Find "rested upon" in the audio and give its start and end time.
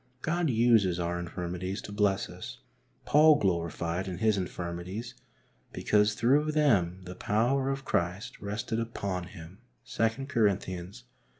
8.41-9.25